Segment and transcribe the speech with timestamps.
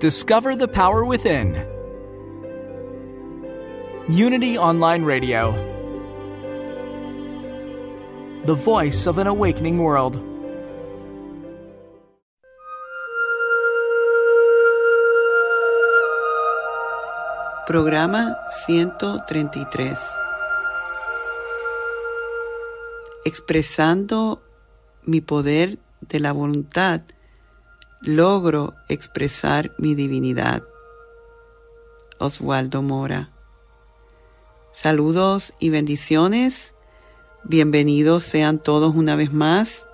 [0.00, 1.52] Discover the power within.
[4.08, 5.52] Unity Online Radio.
[8.46, 10.16] The voice of an awakening world.
[17.66, 19.92] Programa 133.
[23.26, 24.40] Expresando
[25.04, 27.02] mi poder de la voluntad
[28.00, 30.62] logro expresar mi divinidad.
[32.18, 33.30] Oswaldo Mora.
[34.72, 36.74] Saludos y bendiciones.
[37.44, 39.86] Bienvenidos sean todos una vez más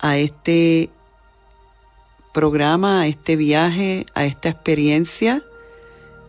[0.00, 0.90] a este
[2.32, 5.42] programa, a este viaje, a esta experiencia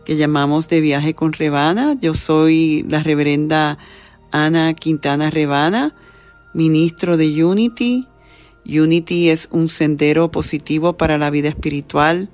[0.04, 1.96] que llamamos de viaje con Rebana.
[2.00, 3.78] Yo soy la reverenda
[4.30, 5.94] Ana Quintana Rebana,
[6.52, 8.08] ministro de Unity
[8.64, 12.30] Unity es un sendero positivo para la vida espiritual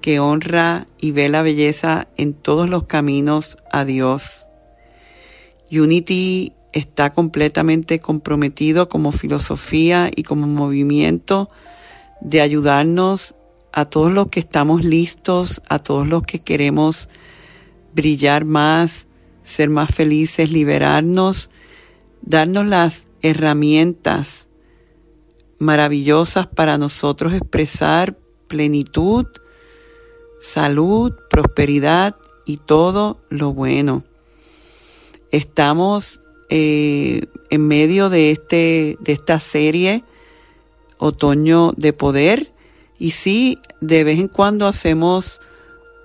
[0.00, 4.48] que honra y ve la belleza en todos los caminos a Dios.
[5.70, 11.48] Unity está completamente comprometido como filosofía y como movimiento
[12.20, 13.34] de ayudarnos
[13.72, 17.08] a todos los que estamos listos, a todos los que queremos
[17.94, 19.06] brillar más,
[19.42, 21.48] ser más felices, liberarnos,
[22.22, 24.48] darnos las herramientas
[25.64, 29.26] maravillosas para nosotros expresar plenitud,
[30.40, 34.04] salud, prosperidad y todo lo bueno.
[35.32, 40.04] Estamos eh, en medio de, este, de esta serie
[40.98, 42.52] Otoño de Poder
[42.98, 45.40] y sí, de vez en cuando hacemos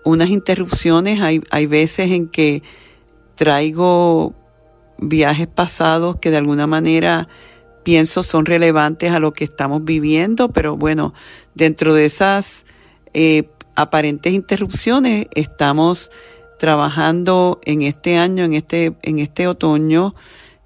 [0.05, 2.63] unas interrupciones, hay, hay veces en que
[3.35, 4.33] traigo
[4.97, 7.27] viajes pasados que de alguna manera
[7.83, 11.13] pienso son relevantes a lo que estamos viviendo, pero bueno,
[11.55, 12.65] dentro de esas
[13.13, 16.11] eh, aparentes interrupciones estamos
[16.59, 20.15] trabajando en este año, en este, en este otoño,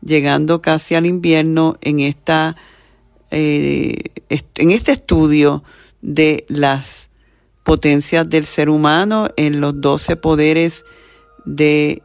[0.01, 2.55] llegando casi al invierno, en esta
[3.35, 5.63] eh, en este estudio
[6.01, 7.09] de las
[7.63, 10.85] potencias del ser humano en los doce poderes
[11.43, 12.03] de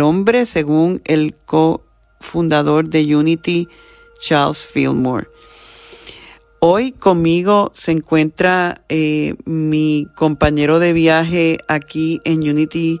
[0.00, 3.68] hombre, según el cofundador de Unity
[4.18, 5.28] Charles Fillmore.
[6.60, 13.00] Hoy conmigo se encuentra eh, mi compañero de viaje aquí en Unity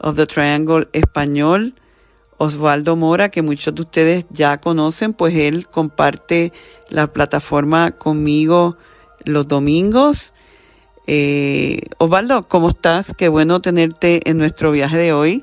[0.00, 1.74] of the Triangle Español,
[2.38, 6.52] Osvaldo Mora, que muchos de ustedes ya conocen, pues él comparte
[6.88, 8.78] la plataforma conmigo
[9.24, 10.32] los domingos.
[11.06, 13.12] Eh, Osvaldo, ¿cómo estás?
[13.14, 15.42] Qué bueno tenerte en nuestro viaje de hoy.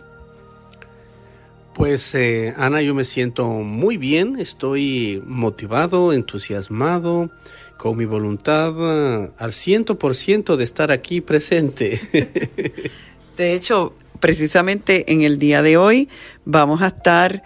[1.79, 7.31] Pues eh, Ana, yo me siento muy bien, estoy motivado, entusiasmado,
[7.77, 12.01] con mi voluntad uh, al ciento por ciento de estar aquí presente.
[13.37, 16.09] de hecho, precisamente en el día de hoy
[16.43, 17.43] vamos a estar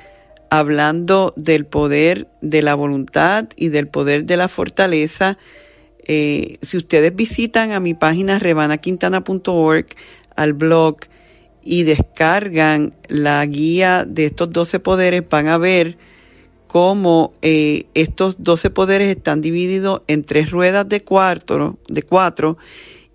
[0.50, 5.38] hablando del poder de la voluntad y del poder de la fortaleza.
[6.08, 9.86] Eh, si ustedes visitan a mi página rebanaquintana.org,
[10.36, 11.02] al blog,
[11.64, 15.98] y descargan la guía de estos 12 poderes, van a ver
[16.68, 22.58] cómo eh, estos 12 poderes están divididos en tres ruedas de cuatro, de cuatro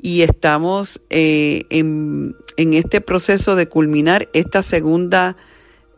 [0.01, 5.37] y estamos eh, en, este proceso de culminar esta segunda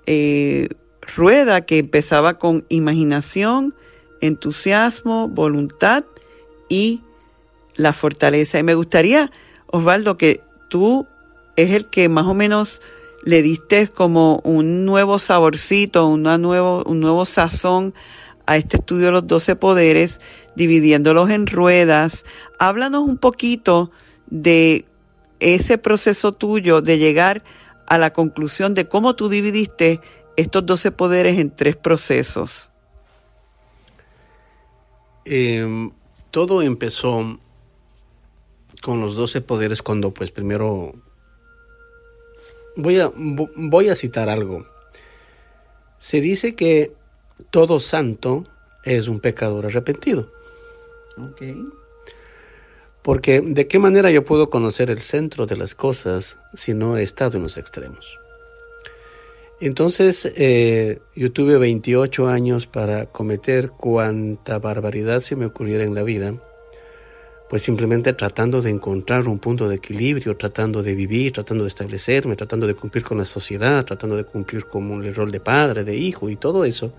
[0.07, 0.69] eh,
[1.17, 3.75] rueda que empezaba con imaginación,
[4.21, 6.05] entusiasmo, voluntad
[6.69, 7.03] y
[7.75, 8.59] la fortaleza.
[8.59, 9.31] Y me gustaría,
[9.67, 11.07] Osvaldo, que tú
[11.57, 12.83] es el que más o menos
[13.23, 17.95] le diste como un nuevo saborcito, una nuevo, un nuevo sazón
[18.47, 20.21] a este estudio de los doce poderes,
[20.57, 22.25] dividiéndolos en ruedas.
[22.59, 23.91] Háblanos un poquito
[24.27, 24.87] de
[25.39, 27.43] ese proceso tuyo de llegar
[27.87, 30.01] a la conclusión de cómo tú dividiste
[30.37, 32.71] estos doce poderes en tres procesos.
[35.25, 35.91] Em,
[36.31, 37.39] todo empezó
[38.81, 40.95] con los doce poderes cuando pues primero
[42.81, 44.67] voy a, voy a citar algo.
[45.99, 46.93] Se dice que
[47.51, 48.45] todo santo
[48.85, 50.31] es un pecador arrepentido.
[53.03, 57.03] Porque de qué manera yo puedo conocer el centro de las cosas si no he
[57.03, 58.19] estado en los extremos.
[59.61, 66.03] Entonces eh, yo tuve 28 años para cometer cuanta barbaridad se me ocurriera en la
[66.03, 66.35] vida,
[67.51, 72.37] pues simplemente tratando de encontrar un punto de equilibrio, tratando de vivir, tratando de establecerme,
[72.37, 75.97] tratando de cumplir con la sociedad, tratando de cumplir con el rol de padre, de
[75.97, 76.93] hijo y todo eso.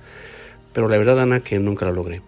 [0.73, 2.21] Pero la verdad, Ana, que nunca lo logré.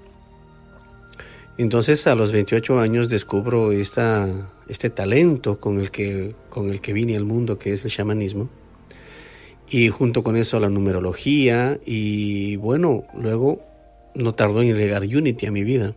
[1.58, 4.30] Entonces a los 28 años descubro esta,
[4.70, 8.50] este talento con el, que, con el que vine al mundo, que es el chamanismo.
[9.70, 13.62] Y junto con eso la numerología y bueno, luego
[14.16, 15.94] no tardó en llegar Unity a mi vida.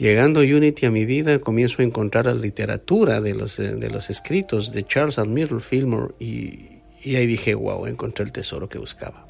[0.00, 4.72] Llegando Unity a mi vida comienzo a encontrar la literatura de los, de los escritos
[4.72, 9.26] de Charles Admiral Fillmore y, y ahí dije, wow, encontré el tesoro que buscaba.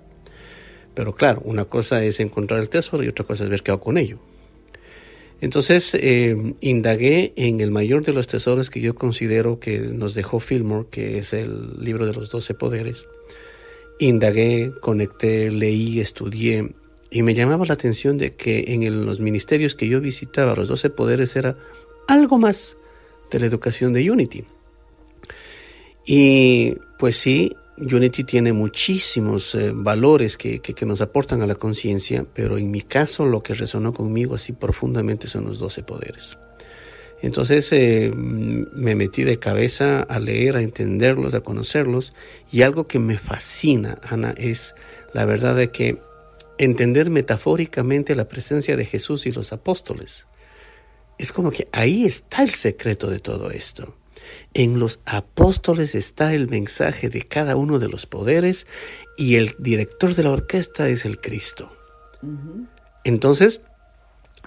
[0.95, 3.81] Pero claro, una cosa es encontrar el tesoro y otra cosa es ver qué hago
[3.81, 4.21] con ello.
[5.41, 10.39] Entonces eh, indagué en el mayor de los tesoros que yo considero que nos dejó
[10.39, 13.07] Fillmore, que es el libro de los doce poderes.
[13.99, 16.75] Indagué, conecté, leí, estudié
[17.11, 20.91] y me llamaba la atención de que en los ministerios que yo visitaba, los doce
[20.91, 21.57] poderes era
[22.07, 22.77] algo más
[23.31, 24.45] de la educación de Unity.
[26.07, 32.59] Y pues sí, Unity tiene muchísimos eh, valores que, nos aportan a la conciencia, pero
[32.59, 36.39] en mi caso lo que resonó conmigo así profundamente son los doce poderes.
[37.23, 42.13] Entonces eh, me metí de cabeza a leer, a entenderlos, a conocerlos,
[42.51, 44.75] y algo que me fascina, Ana, es
[45.13, 45.99] la verdad de que
[46.61, 50.27] entender metafóricamente la presencia de Jesús y los apóstoles.
[51.17, 53.97] Es como que ahí está el secreto de todo esto.
[54.53, 58.67] En los apóstoles está el mensaje de cada uno de los poderes
[59.17, 61.73] y el director de la orquesta es el Cristo.
[63.05, 63.63] Entonces,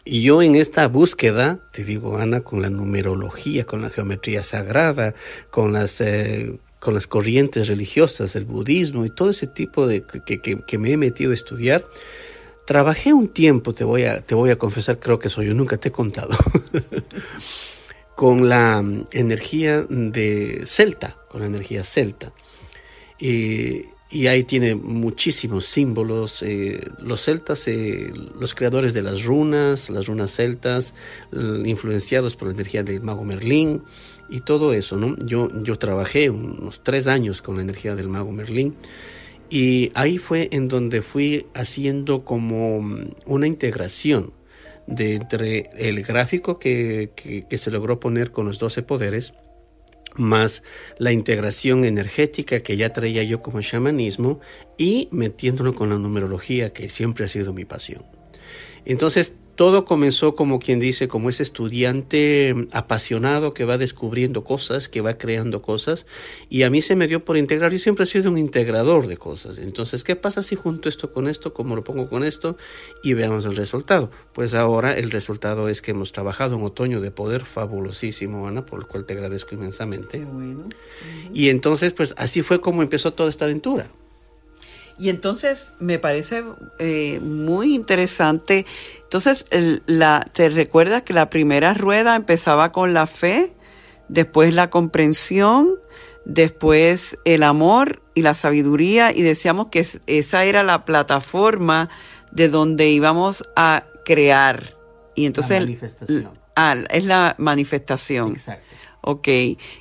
[0.06, 5.16] yo en esta búsqueda, te digo Ana, con la numerología, con la geometría sagrada,
[5.50, 10.42] con las, eh, con las corrientes religiosas, el budismo y todo ese tipo de que,
[10.42, 11.88] que, me he metido a estudiar,
[12.68, 15.78] trabajé un tiempo, te voy a, te voy a confesar, creo que soy yo, nunca
[15.78, 16.36] te he contado.
[18.16, 22.34] con la mm, energía de celta, con la energía celta.
[23.18, 26.44] y ahí tiene muchísimos símbolos.
[26.44, 30.94] Eh, los celtas, eh, los creadores de las runas, las runas celtas,
[31.32, 33.84] influenciados por la energía del mago Merlín
[34.34, 34.98] y todo eso.
[34.98, 35.16] ¿no?
[35.24, 38.76] Yo, yo trabajé unos tres años con la energía del mago Merlín.
[39.52, 44.34] Y ahí fue en donde fui haciendo como mm, una integración
[44.88, 47.12] de entre el gráfico que,
[47.52, 49.36] se logró poner con los 12 poderes,
[50.16, 50.64] más
[50.98, 54.40] la integración energética que ya traía yo como chamanismo
[54.80, 58.04] y metiéndolo con la numerología que siempre ha sido mi pasión.
[58.84, 65.02] Entonces todo comenzó como quien dice, como ese estudiante apasionado que va descubriendo cosas, que
[65.02, 66.06] va creando cosas,
[66.50, 69.18] y a mí se me dio por integrar, yo siempre he sido un integrador de
[69.18, 72.58] cosas, entonces, ¿qué pasa si junto esto con esto, cómo lo pongo con esto,
[73.04, 74.12] y veamos el resultado?
[74.34, 78.80] Pues ahora el resultado es que hemos trabajado un otoño de poder fabulosísimo, Ana, por
[78.80, 80.26] lo cual te agradezco inmensamente.
[81.34, 83.88] Y entonces, pues así fue como empezó toda esta aventura.
[84.98, 86.44] Y entonces me parece
[86.80, 88.66] eh, muy interesante.
[89.04, 89.46] Entonces,
[89.86, 93.54] la, ¿te recuerdas que la primera rueda empezaba con la fe,
[94.08, 95.76] después la comprensión,
[96.26, 99.12] después el amor y la sabiduría?
[99.12, 101.90] Y decíamos que esa era la plataforma
[102.32, 104.76] de donde íbamos a crear.
[105.16, 106.30] Y entonces, la manifestación.
[106.56, 108.32] Ah, es la manifestación.
[108.34, 108.66] Exacto.
[109.02, 109.28] Ok.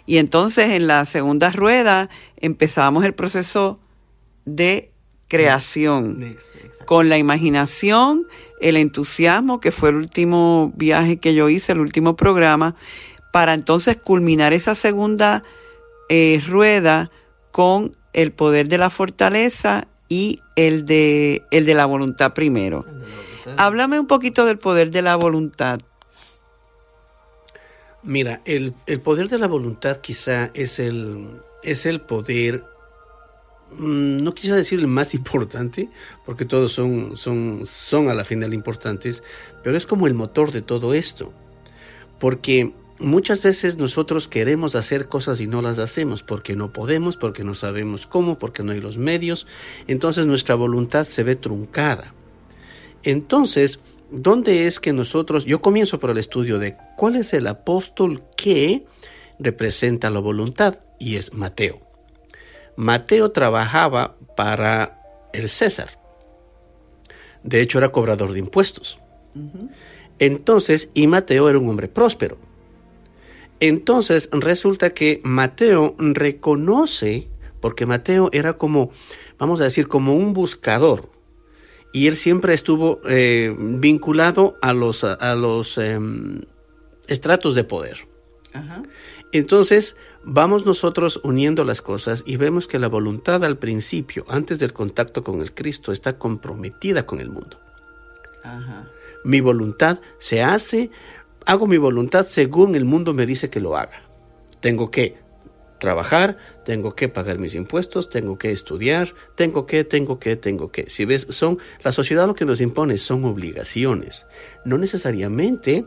[0.07, 3.79] Y entonces en la segunda rueda empezábamos el proceso
[4.45, 4.92] de
[5.33, 6.37] creación,
[6.85, 8.27] con la imaginación,
[8.61, 12.77] el entusiasmo, que fue el último viaje que yo hice, el último programa,
[13.33, 15.43] para entonces culminar esa segunda
[16.11, 17.09] eh, rueda
[17.51, 22.85] con el poder de la fortaleza y el de, el de la voluntad primero.
[23.57, 25.81] Háblame un poquito del poder de la voluntad.
[28.03, 32.65] Mira, el, el poder de la voluntad quizá es el, es el poder
[33.79, 35.89] no quisiera decir el más importante,
[36.25, 39.23] porque todos son a la final importantes,
[39.63, 41.33] pero es como el motor de todo esto.
[42.19, 47.45] Porque muchas veces nosotros queremos hacer cosas y no las hacemos porque no podemos, porque
[47.45, 49.47] no sabemos cómo, porque no hay los medios.
[49.89, 52.15] Entonces nuestra voluntad se ve truncada.
[53.03, 58.23] Entonces, ¿dónde es que nosotros, yo comienzo por el estudio de cuál es el apóstol
[58.37, 58.87] que
[59.41, 60.79] representa la voluntad?
[61.01, 61.92] Y es Mateo.
[62.77, 65.99] Mateo trabajaba para el César.
[67.43, 68.99] De hecho, era cobrador de impuestos.
[70.19, 72.39] Entonces, y Mateo era un hombre próspero.
[73.63, 77.29] Entonces resulta que Mateo reconoce,
[77.61, 78.91] porque Mateo era como,
[79.39, 81.11] vamos a decir, como un buscador.
[81.93, 86.41] Y él siempre estuvo eh, vinculado a los, a los em,
[87.07, 88.09] estratos de poder.
[89.31, 94.73] Entonces, vamos nosotros uniendo las cosas y vemos que la voluntad al principio, antes del
[94.73, 97.59] contacto con el Cristo, está comprometida con el mundo.
[99.25, 100.91] Mi voluntad se hace,
[101.47, 104.03] hago mi voluntad según el mundo me dice que lo haga.
[104.61, 105.17] Tengo que
[105.79, 110.89] trabajar, tengo que pagar mis impuestos, tengo que estudiar, tengo que, tengo que, tengo que.
[110.89, 114.27] Si ves, son la sociedad lo que nos impone son obligaciones.
[114.65, 115.85] No necesariamente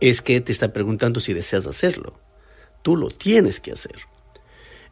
[0.00, 2.25] es que te está preguntando si deseas hacerlo.
[2.86, 3.96] Tú lo tienes que hacer.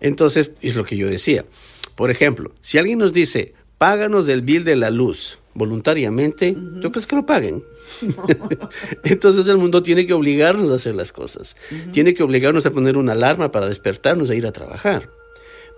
[0.00, 1.44] Entonces, es lo que yo decía.
[1.94, 7.06] Por ejemplo, si alguien nos dice, páganos el bill de la luz voluntariamente, ¿tú crees
[7.06, 7.62] que lo paguen?
[9.04, 11.54] Entonces el mundo tiene que obligarnos a hacer las cosas.
[11.92, 15.08] Tiene que obligarnos a poner una alarma para despertarnos e ir a trabajar.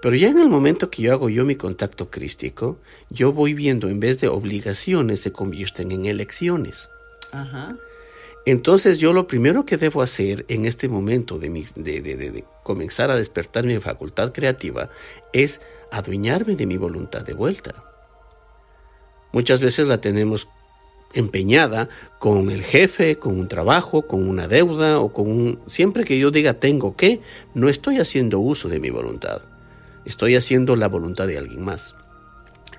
[0.01, 2.79] Pero ya en el momento que yo hago yo mi contacto crístico,
[3.11, 6.89] yo voy viendo en vez de obligaciones se convierten en elecciones.
[7.31, 7.77] Ajá.
[8.47, 13.65] Entonces yo lo primero que debo hacer en este momento de, de, comenzar a despertar
[13.65, 14.89] mi facultad creativa
[15.33, 15.61] es
[15.91, 17.75] adueñarme de mi voluntad de vuelta.
[19.33, 20.47] Muchas veces la tenemos
[21.13, 21.89] empeñada
[22.21, 25.61] con el jefe, con un trabajo, con una deuda o con un...
[25.67, 27.21] Siempre que yo diga tengo que,
[27.53, 29.43] no estoy haciendo uso de mi voluntad.
[30.05, 31.97] Estoy haciendo la voluntad de alguien más.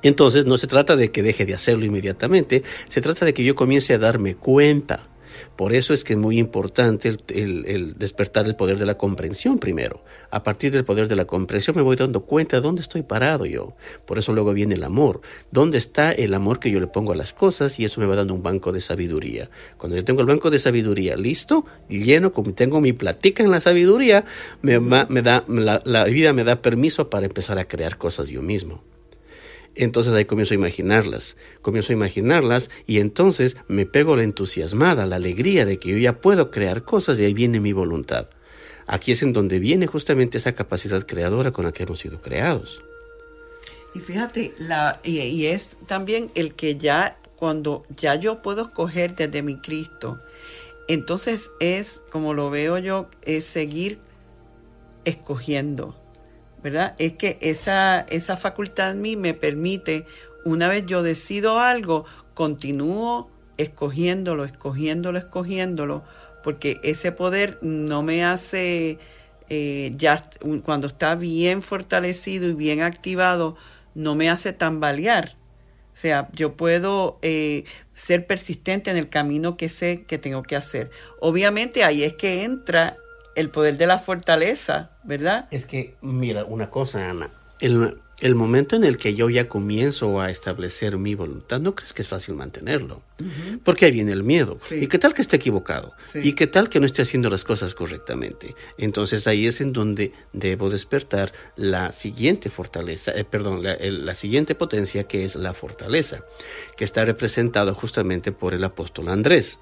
[0.02, 3.54] Entonces no se trata de que deje de hacerlo inmediatamente, se trata de que yo
[3.54, 5.10] comience a darme cuenta
[5.58, 10.04] por eso es que es muy importante el, despertar el poder de la comprensión primero.
[10.30, 13.46] A partir del poder de la comprensión me voy dando cuenta de dónde estoy parado
[13.48, 13.74] yo.
[14.06, 15.22] Por eso luego viene el amor.
[15.52, 17.80] ¿Dónde está el amor que yo le pongo a las cosas?
[17.80, 19.50] Y eso me va dando un banco de sabiduría.
[19.80, 23.60] Cuando yo tengo el banco de sabiduría listo, lleno, como tengo mi platica en la
[23.60, 24.26] sabiduría,
[24.62, 28.84] me, me da, la vida me da permiso para empezar a crear cosas yo mismo.
[29.80, 35.18] Entonces ahí comienzo a imaginarlas, comienzo a imaginarlas y entonces me pego la entusiasmada, la
[35.18, 38.28] alegría de que yo ya puedo crear cosas y ahí viene mi voluntad.
[38.88, 42.82] Aquí es en donde viene justamente esa capacidad creadora con la que hemos sido creados.
[43.94, 49.44] Y fíjate, la, y, es también el que ya, cuando ya yo puedo escoger desde
[49.44, 50.20] mi Cristo,
[50.88, 54.00] entonces es, como lo veo yo, es seguir
[55.06, 55.96] escogiendo
[56.98, 60.06] Es que esa, esa facultad en mí me permite,
[60.46, 66.04] una vez yo decido algo, continúo escogiéndolo, escogiéndolo, escogiéndolo,
[66.44, 69.00] porque ese poder no me hace,
[69.50, 70.24] eh, ya
[70.64, 73.56] cuando está bien fortalecido y bien activado,
[73.96, 75.36] no me hace tambalear.
[75.94, 80.56] O sea, yo puedo eh, ser persistente en el camino que sé que tengo que
[80.56, 80.92] hacer.
[81.20, 82.98] Obviamente ahí es que entra
[83.38, 85.48] el poder de la fortaleza, ¿verdad?
[85.52, 87.30] Es que, mira, una cosa, Ana,
[87.60, 92.02] el, momento en el que yo ya comienzo a establecer mi voluntad, ¿no crees que
[92.02, 93.04] es fácil mantenerlo?
[93.64, 94.58] Porque ahí viene el miedo.
[94.72, 95.94] ¿Y qué tal que esté equivocado?
[96.16, 98.56] ¿Y qué tal que no esté haciendo las cosas correctamente?
[98.80, 104.56] Entonces ahí es en donde debo despertar la siguiente fortaleza, eh, perdón, la, la siguiente
[104.56, 106.24] potencia que es la fortaleza,
[106.76, 109.60] que está representado justamente por el apóstol Andrés.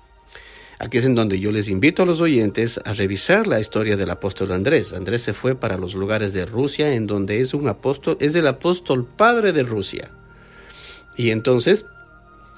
[0.77, 4.09] Aquí es en donde yo les invito a los oyentes a revisar la historia del
[4.09, 4.91] apóstol Andrés.
[4.91, 8.47] Andrés se fue para los lugares de Rusia en donde es un apóstol, es el
[8.47, 10.11] apóstol padre de Rusia.
[11.15, 11.85] Y entonces,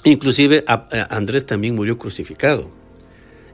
[0.03, 2.71] inclusive Andrés también murió crucificado.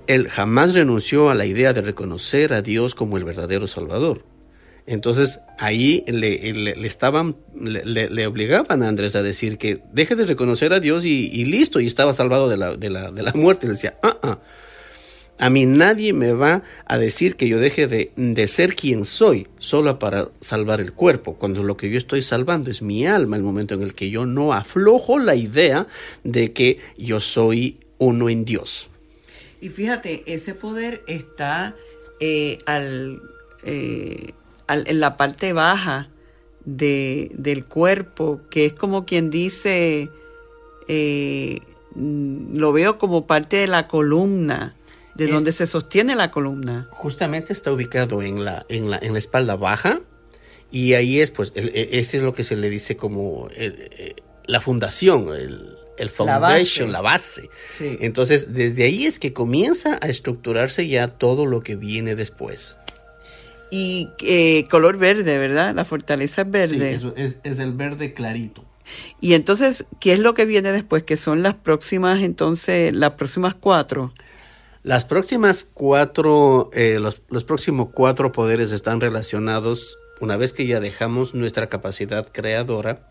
[0.07, 4.32] Él jamás renunció a la idea de reconocer a Dios como el verdadero Salvador.
[4.85, 10.79] Entonces ahí le, estaban, le, obligaban a Andrés a decir que deje de reconocer a
[10.79, 13.67] Dios y, listo, y estaba salvado de la, de la, de la muerte.
[13.67, 14.39] Le decía, ah, ah,
[15.39, 19.47] a mí nadie me va a decir que yo deje de, de, ser quien soy
[19.57, 23.43] solo para salvar el cuerpo, cuando lo que yo estoy salvando es mi alma, el
[23.43, 25.87] momento en el que yo no aflojo la idea
[26.23, 28.89] de que yo soy uno en Dios.
[29.61, 31.75] Y fíjate, ese poder está
[32.19, 33.21] eh, al...
[33.63, 34.33] Eh,
[34.67, 36.07] en la parte baja
[36.65, 40.09] de, del cuerpo, que es como quien dice,
[40.87, 41.59] eh,
[41.95, 44.75] lo veo como parte de la columna,
[45.15, 46.87] de donde se sostiene la columna.
[46.91, 50.01] Justamente está ubicado en la, en la, en la espalda baja
[50.71, 54.15] y ahí es, pues, e, ese es lo que se le dice como eh,
[54.45, 57.49] la fundación, el, el foundation, la base.
[57.79, 62.75] Entonces, desde ahí es que comienza a estructurarse ya todo lo que viene después
[63.75, 65.73] y eh, color verde, ¿verdad?
[65.73, 66.99] La fortaleza es verde.
[66.99, 68.63] Sí, es, es, el verde clarito.
[69.19, 71.01] Y entonces, ¿qué es lo que viene después?
[71.01, 74.13] Que son las próximas, entonces, las próximas cuatro.
[74.83, 80.79] Las próximas cuatro, eh, los, los próximos cuatro poderes están relacionados, una vez que ya
[80.79, 83.09] dejamos nuestra capacidad creadora,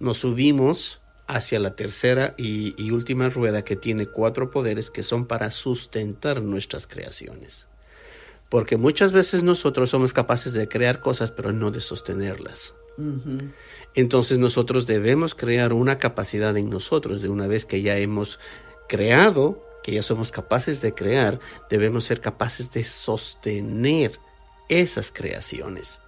[0.00, 5.26] nos subimos hacia la tercera y, y, última rueda que tiene cuatro poderes que son
[5.26, 7.69] para sustentar nuestras creaciones.
[8.50, 12.74] Porque muchas veces nosotros somos capaces de crear cosas, pero no de sostenerlas.
[12.98, 13.52] Uh -huh.
[13.94, 18.38] Entonces nosotros debemos crear una capacidad en nosotros, de una vez que ya hemos
[18.88, 21.40] creado, que ya somos capaces de crear,
[21.70, 24.18] debemos ser capaces de sostener
[24.68, 26.00] esas creaciones.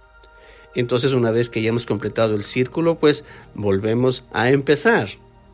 [0.75, 3.23] Entonces una vez que ya hemos completado el círculo, pues
[3.53, 5.09] volvemos a empezar.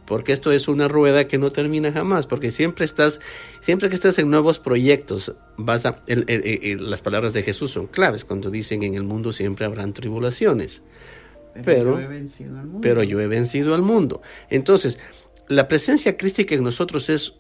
[0.10, 3.20] Porque esto es una rueda que no termina jamás, porque siempre estás,
[3.62, 7.70] siempre que estás en nuevos proyectos, vas a, el, el, el, las palabras de Jesús
[7.70, 10.82] son claves cuando dicen en el mundo siempre habrán tribulaciones.
[11.64, 12.82] Pero, Pero, yo he vencido al mundo.
[12.82, 14.22] pero yo he vencido al mundo.
[14.50, 14.98] Entonces,
[15.48, 17.36] la presencia crística en nosotros es,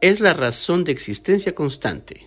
[0.00, 2.26] es la razón de existencia constante.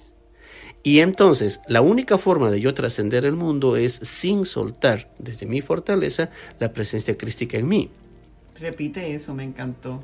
[0.83, 5.61] Y entonces, la única forma de yo trascender el mundo es sin soltar desde mi
[5.61, 6.29] fortaleza
[6.59, 7.89] la presencia crística en mí.
[8.59, 10.01] Repite eso, me encantó.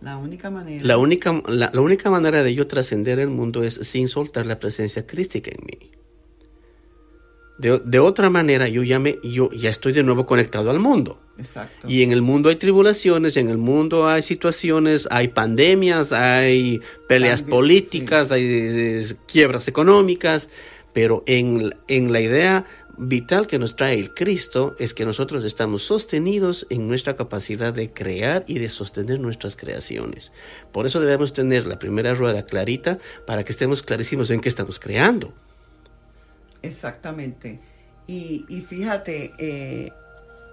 [0.00, 0.84] La única manera.
[0.84, 4.58] La única, la, la única manera de yo trascender el mundo es sin soltar la
[4.58, 5.90] presencia crística en mí.
[7.58, 11.20] De, de, otra manera, yo ya, me, yo ya estoy de nuevo conectado al mundo.
[11.36, 11.86] Exacto.
[11.86, 17.42] Y en el mundo hay tribulaciones, en el mundo hay situaciones, hay pandemias, hay peleas
[17.42, 18.34] Cambio, políticas, sí.
[18.34, 20.48] hay eh, quiebras económicas,
[20.94, 22.64] pero en, en la idea
[23.00, 27.90] vital que nos trae el Cristo es que nosotros estamos sostenidos en nuestra capacidad de
[27.90, 30.32] crear y de sostener nuestras creaciones.
[30.70, 34.78] Por eso debemos tener la primera rueda clarita para que estemos clarísimos en qué estamos
[34.78, 35.32] creando.
[36.60, 37.58] Exactamente.
[38.06, 39.92] Y, y fíjate, eh,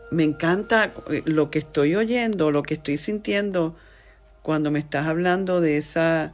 [0.10, 3.76] me encanta eh, lo que estoy oyendo, lo que estoy sintiendo
[4.42, 6.34] cuando me estás hablando de esa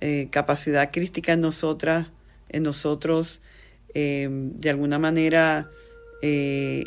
[0.00, 2.08] eh, capacidad crítica en nosotras,
[2.48, 3.42] en nosotros,
[3.94, 5.70] eh, de alguna manera,
[6.20, 6.84] eh,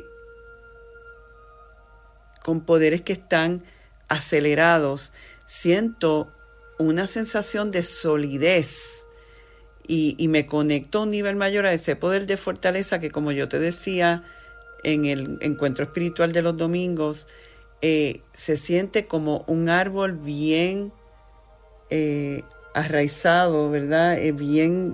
[2.44, 3.64] con poderes que están
[4.10, 5.14] acelerados.
[5.46, 6.32] Siento
[6.78, 9.06] una sensación de solidez
[9.88, 13.48] y, me conecto a un nivel mayor a ese poder de fortaleza que, como yo
[13.48, 14.24] te decía
[14.84, 17.28] en el encuentro espiritual de los domingos,
[17.82, 20.92] eh, se siente como un árbol bien
[21.90, 24.18] eh, arraizado, ¿verdad?
[24.34, 24.94] Bien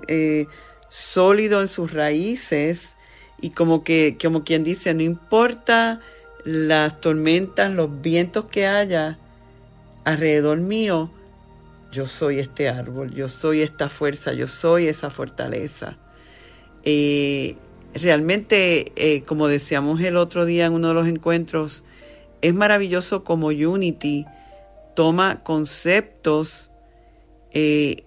[0.96, 2.94] sólido en sus raíces
[3.40, 5.98] y como que, como quien dice, no importa
[6.44, 9.18] las tormentas, los vientos que haya
[10.04, 11.10] alrededor mío,
[11.90, 15.96] yo soy este árbol, yo soy esta fuerza, yo soy esa fortaleza.
[16.84, 17.56] Eh,
[17.92, 21.82] realmente, eh, como decíamos el otro día en uno de los encuentros,
[22.40, 24.26] es maravilloso como Unity
[24.94, 26.70] toma conceptos
[27.50, 28.04] eh,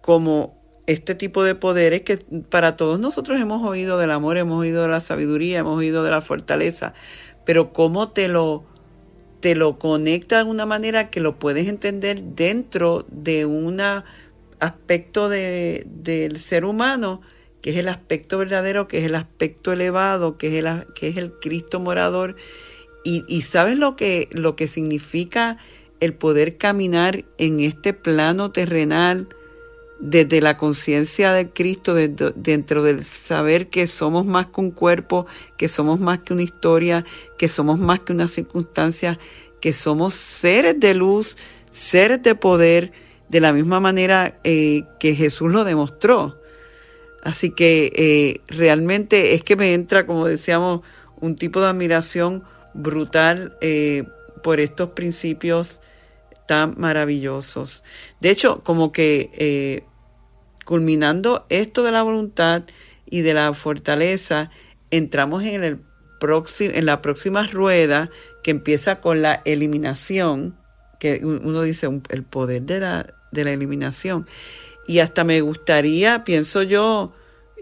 [0.00, 0.59] como
[0.92, 2.16] este tipo de poderes que
[2.48, 6.10] para todos nosotros hemos oído del amor, hemos oído de la sabiduría, hemos oído de
[6.10, 6.94] la fortaleza,
[7.46, 8.64] pero cómo te lo
[9.38, 13.80] te lo conecta de una manera que lo puedes entender dentro de un
[14.58, 17.22] aspecto de, del ser humano,
[17.62, 21.16] que es el aspecto verdadero, que es el aspecto elevado, que es el, que es
[21.16, 22.36] el Cristo morador.
[23.02, 25.56] Y, y sabes lo que, lo que significa
[26.00, 29.28] el poder caminar en este plano terrenal
[30.00, 34.70] desde la conciencia de Cristo, de, de, dentro del saber que somos más que un
[34.70, 37.04] cuerpo, que somos más que una historia,
[37.38, 39.18] que somos más que una circunstancia,
[39.60, 41.36] que somos seres de luz,
[41.70, 42.92] seres de poder,
[43.28, 46.40] de la misma manera eh, que Jesús lo demostró.
[47.22, 50.80] Así que eh, realmente es que me entra, como decíamos,
[51.20, 54.04] un tipo de admiración brutal eh,
[54.42, 55.80] por estos principios
[56.48, 57.84] tan maravillosos.
[58.20, 59.84] De hecho, como que
[60.70, 62.62] culminando esto de la voluntad
[63.04, 64.52] y de la fortaleza,
[64.92, 65.80] entramos en, el
[66.20, 68.08] próximo, en la próxima rueda
[68.44, 70.54] que empieza con la eliminación,
[71.00, 74.28] que uno dice el poder de la, de la eliminación.
[74.86, 77.14] Y hasta me gustaría, pienso yo,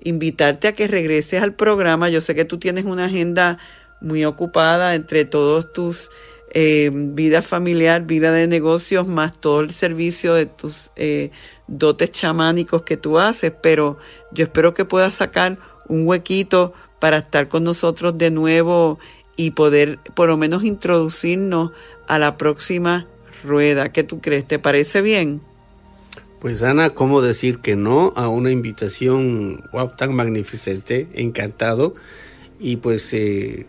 [0.04, 2.10] invitarte a que regreses al programa.
[2.10, 3.56] Yo sé que tú tienes una agenda
[4.02, 6.10] muy ocupada entre todos tus
[6.50, 11.30] eh, vida familiar, vida de negocios, más todo el servicio de tus eh,
[11.68, 13.98] dotes chamánicos que tú haces, pero
[14.32, 18.98] yo espero que puedas sacar un huequito para estar con nosotros de nuevo
[19.36, 21.70] y poder por lo menos introducirnos
[22.08, 23.06] a la próxima
[23.44, 23.92] rueda.
[23.92, 24.46] ¿Qué tú crees?
[24.46, 25.40] ¿Te parece bien?
[26.40, 31.08] Pues Ana, ¿cómo decir que no a una invitación wow, tan magnificente?
[31.14, 31.94] Encantado.
[32.60, 33.66] Y pues eh,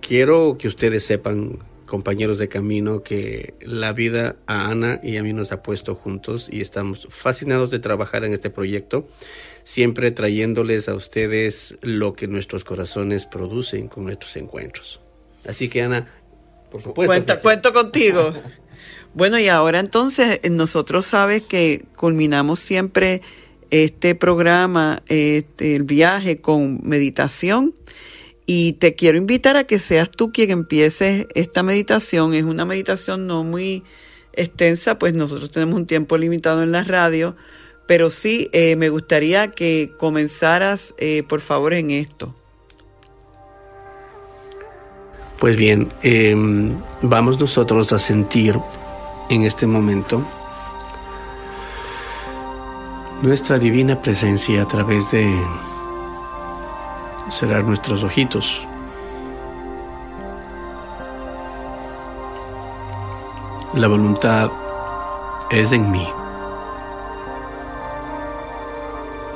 [0.00, 5.32] quiero que ustedes sepan compañeros de camino que la vida a Ana y a mí
[5.32, 9.08] nos ha puesto juntos y estamos fascinados de trabajar en este proyecto,
[9.64, 15.00] siempre trayéndoles a ustedes lo que nuestros corazones producen con nuestros encuentros.
[15.46, 16.08] Así que Ana,
[16.70, 17.10] por supuesto.
[17.10, 18.34] Cuenta, cuento contigo.
[19.14, 23.22] Bueno, y ahora entonces nosotros sabes que culminamos siempre
[23.70, 27.74] este programa, este, el viaje con meditación.
[28.46, 32.32] Y te quiero invitar a que seas tú quien empieces esta meditación.
[32.32, 33.82] Es una meditación no muy
[34.32, 37.34] extensa, pues nosotros tenemos un tiempo limitado en la radio,
[37.86, 42.34] pero sí eh, me gustaría que comenzaras, eh, por favor, en esto.
[45.38, 48.58] Pues bien, em, vamos nosotros a sentir
[49.28, 50.24] en este momento
[53.22, 55.26] nuestra divina presencia a través de
[57.28, 58.66] cerrar nuestros ojitos.
[63.74, 64.50] La voluntad
[65.50, 66.08] es en mí.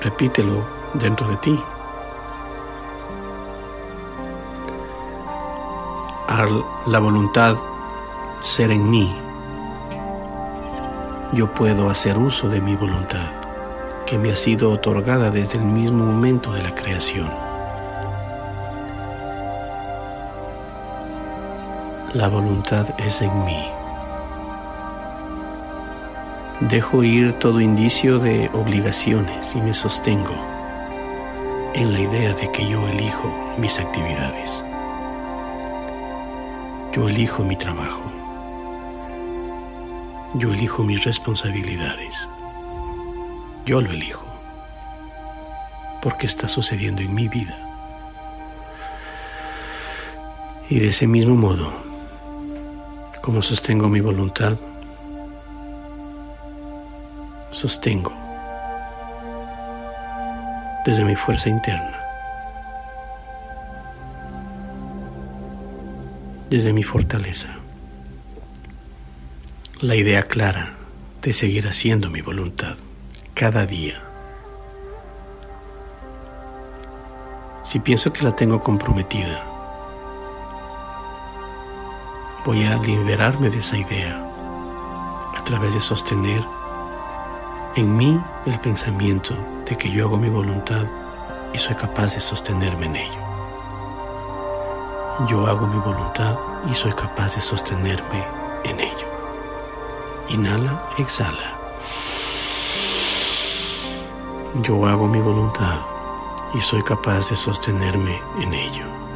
[0.00, 1.60] Repítelo dentro de ti.
[6.86, 7.54] La voluntad
[8.40, 9.14] ser en mí,
[11.34, 13.30] yo puedo hacer uso de mi voluntad,
[14.06, 17.49] que me ha sido otorgada desde el mismo momento de la creación.
[22.14, 23.68] La voluntad es en mí.
[26.58, 30.34] Dejo ir todo indicio de obligaciones y me sostengo
[31.72, 34.64] en la idea de que yo elijo mis actividades.
[36.92, 38.02] Yo elijo mi trabajo.
[40.34, 42.28] Yo elijo mis responsabilidades.
[43.66, 44.26] Yo lo elijo.
[46.02, 47.56] Porque está sucediendo en mi vida.
[50.68, 51.89] Y de ese mismo modo,
[53.30, 54.56] como sostengo mi voluntad,
[57.52, 58.12] sostengo
[60.84, 62.00] desde mi fuerza interna,
[66.50, 67.50] desde mi fortaleza,
[69.80, 70.74] la idea clara
[71.22, 72.78] de seguir haciendo mi voluntad
[73.34, 74.02] cada día.
[77.62, 79.59] Si pienso que la tengo comprometida,
[82.44, 84.26] voy a liberarme de esa idea
[85.36, 86.42] a través de sostener
[87.76, 89.34] en mí el pensamiento
[89.68, 90.84] de que yo hago mi voluntad
[91.52, 93.20] y soy capaz de sostenerme en ello.
[95.28, 96.38] Yo hago mi voluntad
[96.70, 98.24] y soy capaz de sostenerme
[98.64, 99.06] en ello.
[100.30, 101.56] Inhala, exhala.
[104.62, 105.80] Yo hago mi voluntad
[106.54, 109.09] y soy capaz de sostenerme en ello.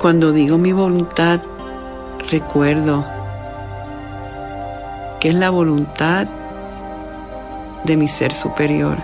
[0.00, 1.40] Cuando digo mi voluntad,
[2.30, 3.04] recuerdo
[5.18, 6.28] que es la voluntad
[7.82, 8.96] de mi ser superior,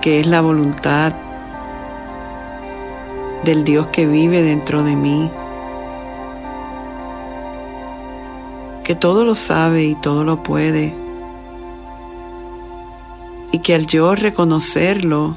[0.00, 1.12] que es la voluntad
[3.44, 5.30] del Dios que vive dentro de mí,
[8.82, 10.94] que todo lo sabe y todo lo puede,
[13.52, 15.36] y que al yo reconocerlo,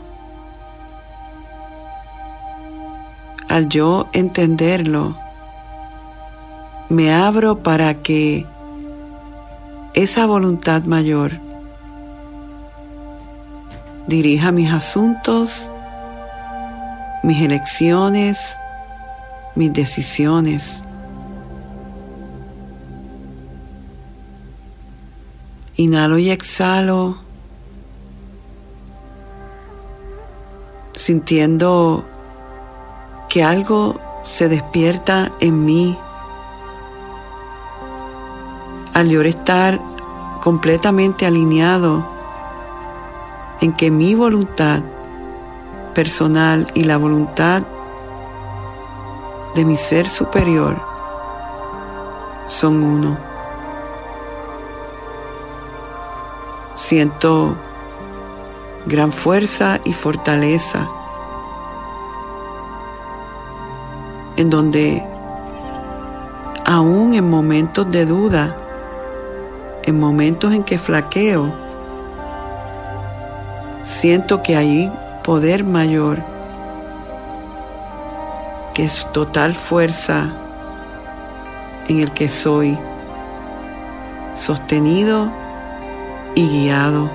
[3.59, 5.15] al yo entenderlo,
[6.87, 8.45] me abro para que
[9.93, 11.33] esa voluntad mayor
[14.07, 15.69] dirija mis asuntos,
[17.21, 18.57] mis elecciones,
[19.55, 20.85] mis decisiones.
[25.75, 27.17] Inhalo y exhalo,
[30.95, 32.05] sintiendo
[33.29, 35.97] que algo se despierta en mí
[38.93, 39.79] al yo estar
[40.43, 42.03] completamente alineado
[43.61, 44.81] en que mi voluntad
[45.93, 47.63] personal y la voluntad
[49.53, 50.81] de mi ser superior
[52.47, 53.17] son uno.
[56.75, 57.55] Siento
[58.85, 60.89] gran fuerza y fortaleza
[64.39, 65.03] en donde
[66.65, 68.55] aún en momentos de duda,
[69.83, 71.51] en momentos en que flaqueo,
[73.83, 74.89] siento que hay
[75.25, 76.19] poder mayor,
[78.73, 80.29] que es total fuerza
[81.89, 82.77] en el que soy,
[84.35, 85.29] sostenido
[86.35, 87.09] y guiado.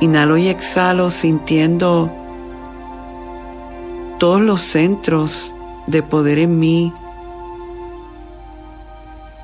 [0.00, 2.19] Inhalo y exhalo sintiendo
[4.20, 5.54] todos los centros
[5.86, 6.92] de poder en mí,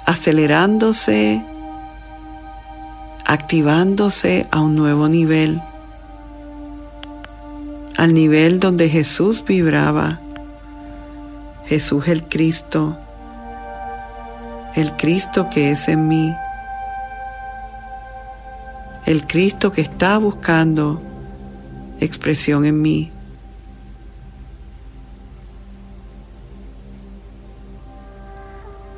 [0.05, 1.43] acelerándose,
[3.25, 5.63] activándose a un nuevo nivel,
[7.97, 10.21] al nivel donde Jesús vibraba,
[11.65, 12.99] Jesús el Cristo,
[14.75, 16.35] el Cristo que es en mí,
[19.07, 21.01] el Cristo que está buscando
[21.99, 23.16] expresión en mí.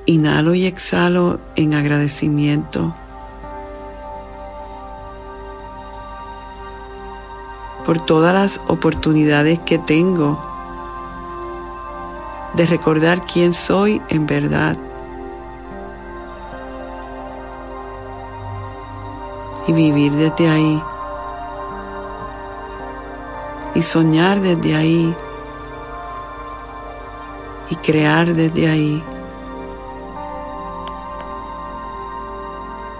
[0.08, 2.94] Inhalo y exhalo en agradecimiento.
[7.88, 10.38] por todas las oportunidades que tengo
[12.52, 14.76] de recordar quién soy en verdad.
[19.66, 20.82] Y vivir desde ahí.
[23.74, 25.16] Y soñar desde ahí.
[27.70, 29.02] Y crear desde ahí.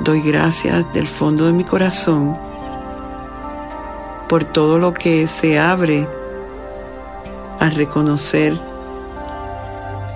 [0.08, 2.34] Doy gracias del fondo de mi corazón
[4.26, 6.08] por todo lo que se abre
[7.60, 8.58] al reconocer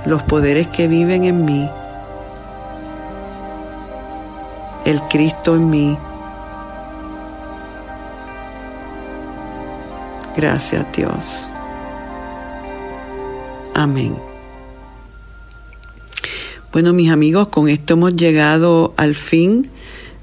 [0.07, 1.68] los poderes que viven en mí,
[4.87, 5.98] el Cristo en mí.
[10.35, 11.52] Gracias Dios.
[13.74, 14.32] Amén.
[16.72, 19.61] Bueno, mis amigos, con esto hemos llegado al fin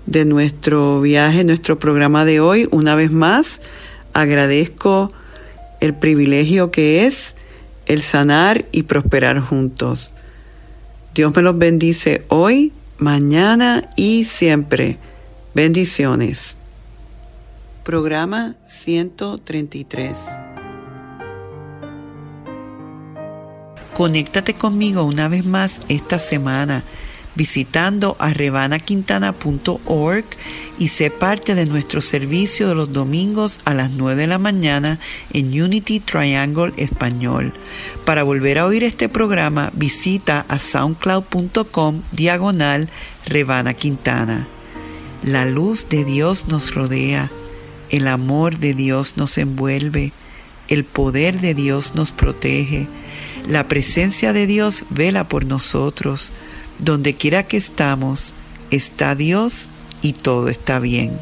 [0.07, 2.67] de nuestro viaje, nuestro programa de hoy.
[2.71, 3.61] Una vez más,
[4.13, 5.13] agradezco
[5.79, 7.35] el privilegio que es
[7.85, 10.11] el sanar y prosperar juntos.
[11.13, 14.97] Dios me los bendice hoy, mañana y siempre.
[15.53, 16.57] Bendiciones.
[17.83, 20.48] Programa 133.
[23.99, 26.85] Conéctate conmigo una vez más esta semana
[27.35, 30.23] visitando a rebanaquintana.org
[30.77, 35.01] y sé parte de nuestro servicio de los domingos a las 9 de la mañana
[35.33, 37.53] en Unity Triangle Español.
[38.05, 42.87] Para volver a oír este programa, visita a soundcloud.com diagonal
[43.25, 44.47] Rebana Quintana.
[45.23, 47.29] La luz de Dios nos rodea,
[47.89, 50.13] el amor de Dios nos envuelve,
[50.69, 52.87] el poder de Dios nos protege
[53.47, 56.31] la presencia de Dios vela por nosotros.
[56.79, 58.35] Donde quiera que estamos,
[58.71, 59.69] está Dios
[60.01, 61.19] y todo está bien.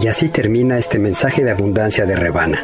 [0.00, 2.62] Y así termina este mensaje de abundancia de Rebana.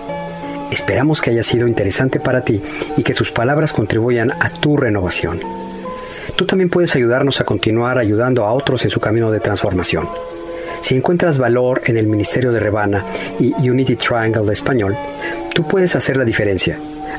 [0.70, 2.60] Esperamos que haya sido interesante para ti
[2.96, 5.40] y que sus palabras contribuyan a tu renovación.
[6.36, 10.08] Tú también puedes ayudarnos a continuar ayudando a otros en su camino de transformación.
[10.80, 13.04] Si encuentras valor en el Ministerio de Rebana
[13.38, 14.96] y Unity Triangle de Español,
[15.54, 16.78] tú puedes hacer la diferencia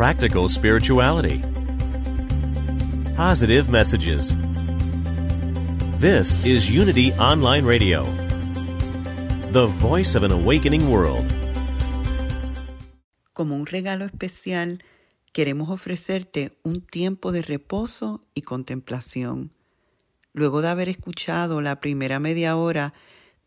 [0.00, 1.42] Practical spirituality,
[3.14, 4.34] positive messages.
[5.98, 8.04] This is Unity Online Radio,
[9.52, 11.26] the voice of an awakening world.
[13.34, 14.82] Como un regalo especial,
[15.34, 19.52] queremos ofrecerte un tiempo de reposo y contemplación.
[20.32, 22.94] Luego de haber escuchado la primera media hora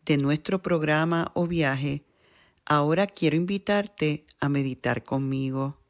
[0.06, 2.04] de nuestro programa o viaje,
[2.64, 5.80] ahora quiero invitarte a meditar conmigo.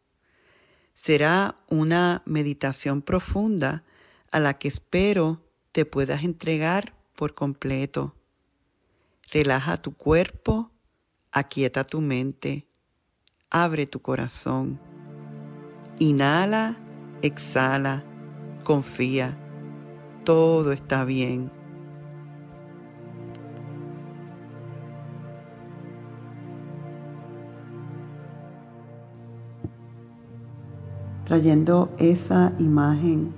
[0.94, 3.85] Será una meditación profunda
[4.30, 8.14] a la que espero te puedas entregar por completo.
[9.33, 10.70] Relaja tu cuerpo,
[11.33, 12.66] aquieta tu mente,
[13.50, 14.80] abre tu corazón.
[15.98, 16.76] Inhala,
[17.22, 18.04] exhala,
[18.64, 19.37] confía,
[20.24, 21.63] todo está bien.
[31.24, 33.32] Trayendo esa imagen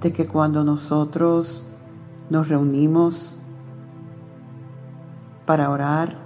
[0.00, 1.66] de que cuando nosotros
[2.30, 3.38] nos reunimos
[5.46, 6.16] para orar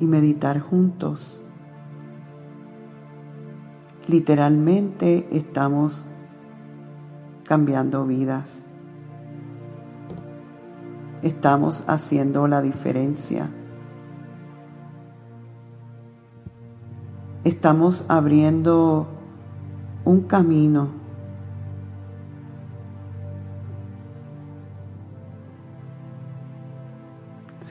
[0.00, 1.42] y meditar juntos,
[4.08, 6.06] literalmente estamos
[7.44, 8.64] cambiando vidas.
[11.22, 13.48] estamos haciendo la diferencia.
[17.44, 19.08] Estamos abriendo
[20.04, 21.02] un camino.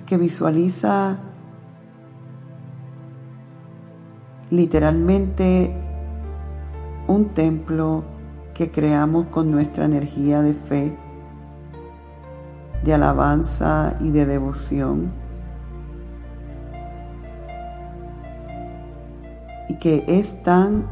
[0.05, 1.19] Que visualiza
[4.49, 5.73] literalmente
[7.07, 8.03] un templo
[8.53, 10.97] que creamos con nuestra energía de fe,
[12.84, 15.20] de alabanza y de devoción.
[19.81, 20.85] Que es tan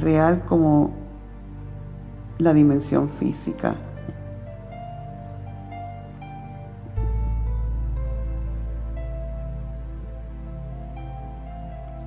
[0.00, 0.92] real como
[2.38, 3.74] la dimensión física.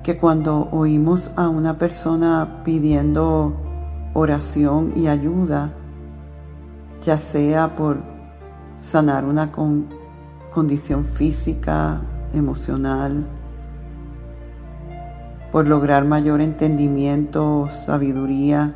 [0.04, 3.52] que cuando oímos a una persona pidiendo
[4.14, 5.70] oración y ayuda,
[7.04, 7.98] ya sea por
[8.80, 9.52] sanar una
[10.50, 12.00] condición física,
[12.32, 13.26] emocional,
[15.58, 18.74] por lograr mayor entendimiento, sabiduría,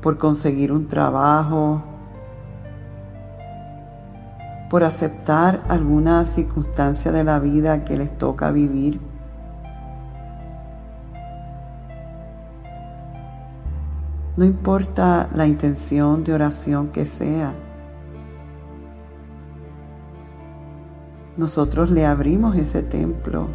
[0.00, 1.82] por conseguir un trabajo,
[4.70, 9.02] por aceptar alguna circunstancia de la vida que les toca vivir.
[14.38, 17.52] No importa la intención de oración que sea.
[21.36, 23.48] Nosotros le abrimos ese templo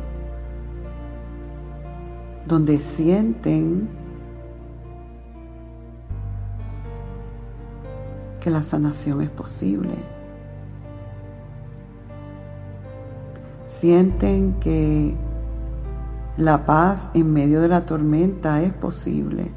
[2.48, 3.90] donde sienten
[8.40, 9.96] que la sanación es posible.
[13.66, 15.14] Sienten que
[16.38, 19.52] la paz en medio de la tormenta es posible.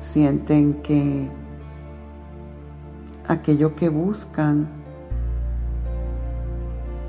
[0.00, 1.30] Sienten que
[3.26, 4.77] aquello que buscan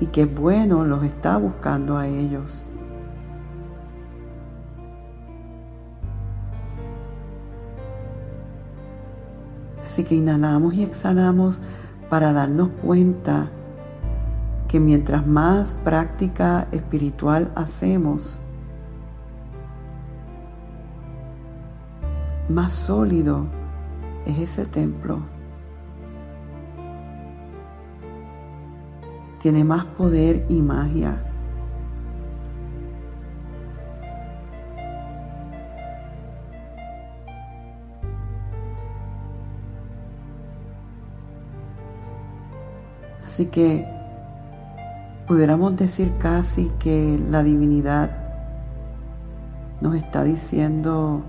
[0.00, 2.64] y que bueno los está buscando a ellos.
[9.84, 11.60] Así que inhalamos y exhalamos
[12.08, 13.50] para darnos cuenta
[14.68, 18.38] que mientras más práctica espiritual hacemos,
[22.48, 23.46] más sólido
[24.26, 25.39] es ese templo.
[29.40, 31.18] Tiene más poder y magia.
[43.24, 43.86] Así que
[45.26, 48.10] pudiéramos decir casi que la divinidad
[49.80, 51.22] nos está diciendo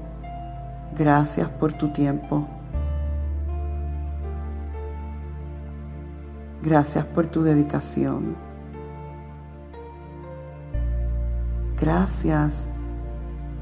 [0.97, 2.47] gracias por tu tiempo.
[6.63, 8.35] Gracias por tu dedicación.
[11.79, 12.69] Gracias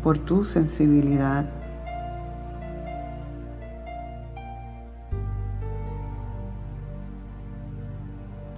[0.03, 1.45] por tu sensibilidad.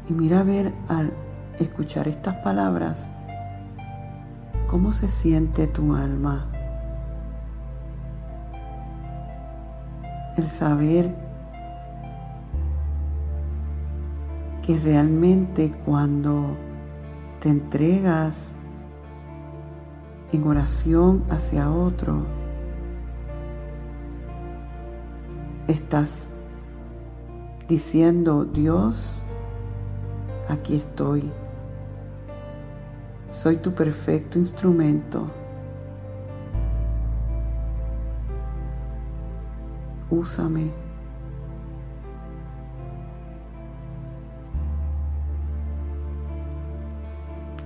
[0.10, 1.14] Y mira a ver al
[1.60, 3.08] escuchar estas palabras,
[4.68, 6.48] cómo se siente tu alma.
[10.36, 11.31] El saber
[14.72, 16.56] que realmente cuando
[17.42, 18.54] te entregas
[20.32, 22.24] en oración hacia otro,
[25.68, 26.30] estás
[27.68, 29.22] diciendo, Dios,
[30.48, 31.30] aquí estoy.
[33.30, 35.28] Soy tu perfecto instrumento.
[40.10, 40.91] Úsame.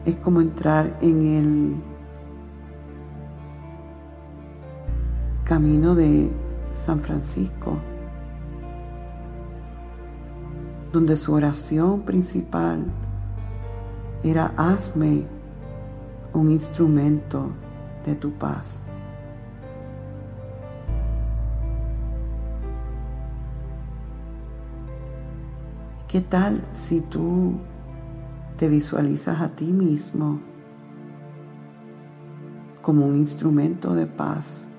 [0.06, 1.76] Es como entrar en el
[5.44, 6.32] camino de
[6.74, 7.78] San Francisco
[10.96, 12.86] donde su oración principal
[14.24, 15.26] era hazme
[16.34, 17.50] un instrumento
[18.06, 18.86] de tu paz.
[26.08, 27.56] ¿Qué tal si tú
[28.58, 30.40] te visualizas a ti mismo
[32.82, 34.70] como un instrumento de paz?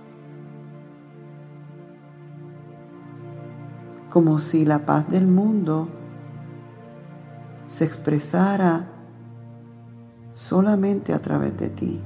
[4.10, 5.88] Como si la paz del mundo
[7.66, 8.86] se expresara
[10.32, 12.00] solamente a través de ti.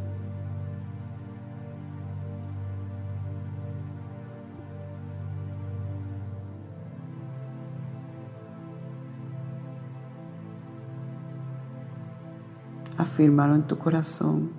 [13.00, 14.50] Afírmalo en tu corazón.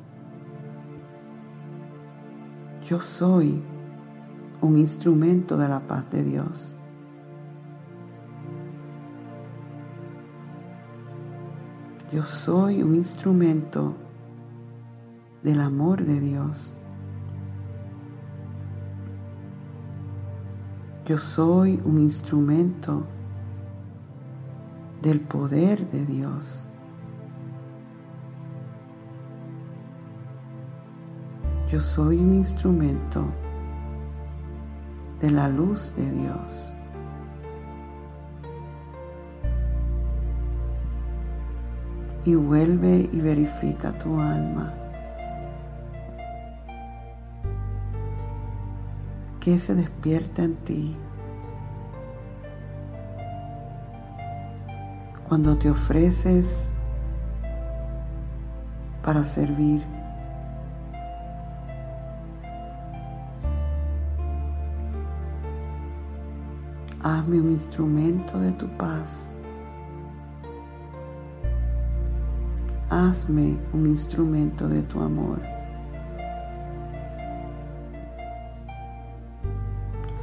[2.84, 3.62] Yo soy
[4.62, 6.76] un instrumento de la paz de Dios.
[12.12, 13.94] Yo soy un instrumento
[15.44, 16.74] del amor de Dios.
[21.06, 23.04] Yo soy un instrumento
[25.02, 26.68] del poder de Dios.
[31.72, 33.24] Yo soy un instrumento
[35.22, 36.74] de la luz de Dios.
[42.26, 44.74] Y vuelve y verifica tu alma.
[49.40, 50.98] ¿Qué se despierta en ti?
[55.30, 56.74] Cuando te ofreces
[59.02, 60.01] para servir.
[67.32, 69.30] Hazme un instrumento de tu paz.
[72.90, 75.40] Hazme un instrumento de tu amor.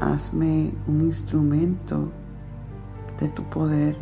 [0.00, 2.10] Hazme un instrumento
[3.18, 3.96] de tu poder.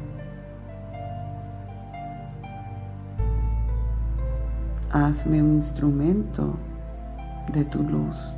[4.90, 6.56] Hazme un instrumento
[7.52, 8.34] de tu luz.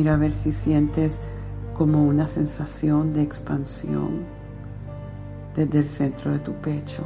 [0.00, 1.20] Mira a ver si sientes
[1.76, 4.24] como una sensación de expansión
[5.54, 7.04] desde el centro de tu pecho.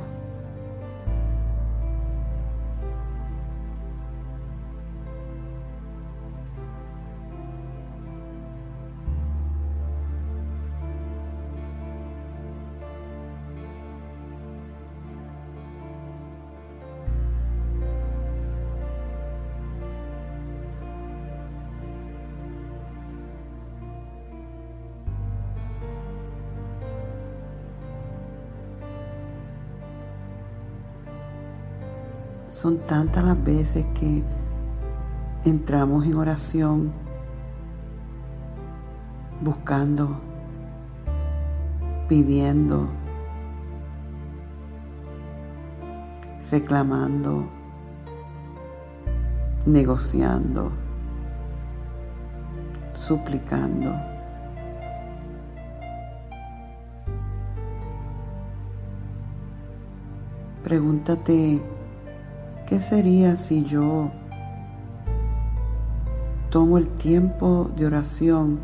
[32.65, 34.23] Son tantas las veces que
[35.45, 36.93] entramos en oración
[39.43, 40.19] buscando,
[42.09, 42.89] pidiendo,
[46.51, 47.45] reclamando,
[49.67, 50.73] negociando,
[52.95, 53.93] suplicando.
[60.63, 61.74] Pregúntate
[62.67, 64.11] ¿Qué sería si yo
[66.49, 68.59] tomo el tiempo de oración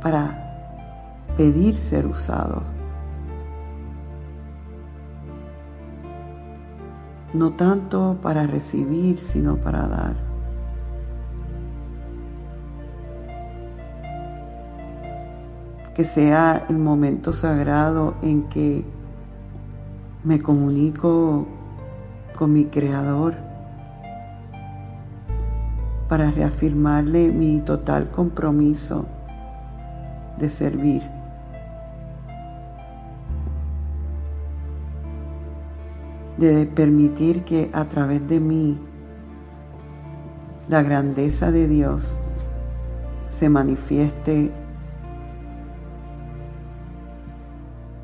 [0.00, 0.78] para
[1.36, 2.62] pedir ser usado?
[7.34, 10.14] No tanto para recibir, sino para dar.
[15.96, 18.84] Que sea el momento sagrado en que
[20.26, 21.46] me comunico
[22.36, 23.34] con mi Creador
[26.08, 29.06] para reafirmarle mi total compromiso
[30.38, 31.02] de servir.
[36.38, 38.78] de permitir que a través de mí
[40.68, 42.14] la grandeza de Dios
[43.28, 44.52] se manifieste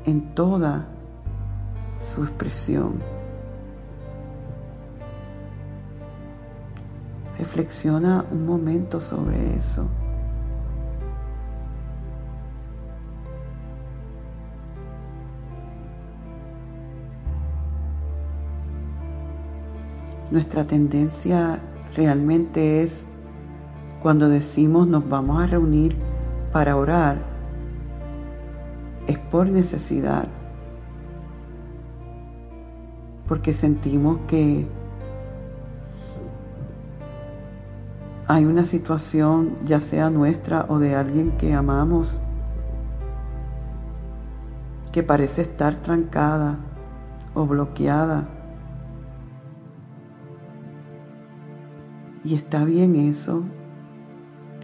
[0.05, 0.87] en toda
[2.03, 3.01] su expresión.
[7.37, 9.87] Reflexiona un momento sobre eso.
[20.31, 21.59] Nuestra tendencia
[21.95, 23.07] realmente es
[24.01, 25.95] cuando decimos nos vamos a reunir
[26.51, 27.17] para orar,
[29.07, 30.27] es por necesidad
[33.27, 34.67] porque sentimos que
[38.27, 42.21] hay una situación, ya sea nuestra o de alguien que amamos,
[44.91, 46.57] que parece estar trancada
[47.33, 48.27] o bloqueada.
[52.23, 53.43] Y está bien eso.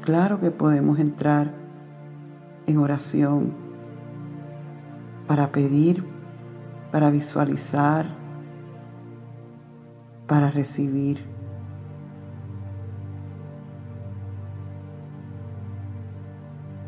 [0.01, 1.53] Claro que podemos entrar
[2.65, 3.53] en oración
[5.27, 6.05] para pedir,
[6.91, 8.18] para visualizar,
[10.29, 11.25] para recibir.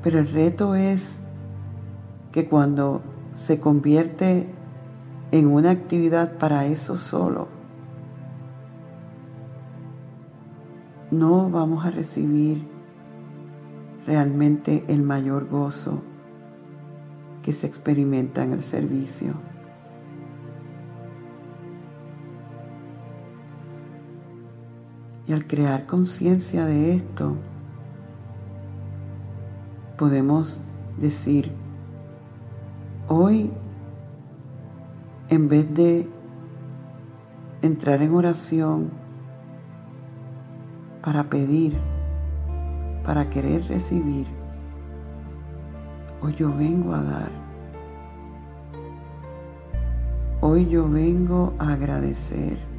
[0.04, 1.22] Pero el reto es
[2.32, 3.02] que cuando
[3.34, 4.48] se convierte
[5.32, 7.48] en una actividad para eso solo,
[11.10, 12.68] no vamos a recibir
[14.06, 16.04] realmente el mayor gozo
[17.42, 19.51] que se experimenta en el servicio.
[25.32, 27.38] Y al crear conciencia de esto,
[29.98, 30.60] podemos
[30.98, 31.54] decir,
[33.08, 33.50] hoy,
[35.30, 36.10] en vez de
[37.62, 38.90] entrar en oración
[41.02, 41.78] para pedir,
[43.06, 44.28] para querer recibir,
[46.22, 47.32] hoy yo vengo a dar.
[50.42, 52.71] Hoy yo vengo a agradecer.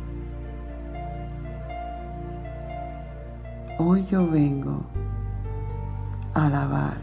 [3.84, 4.84] Hoy yo vengo
[6.34, 6.98] a alabar.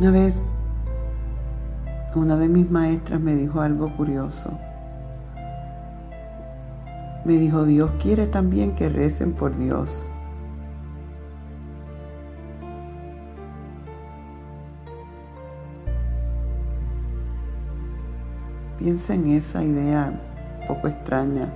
[0.00, 0.44] Una vez
[2.16, 4.50] una de mis maestras me dijo algo curioso.
[7.24, 10.10] Me dijo, Dios quiere también que recen por Dios.
[18.76, 20.33] Piensa en esa idea
[20.66, 21.52] poco extraña.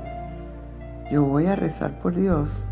[1.11, 2.69] Yo voy a rezar por Dios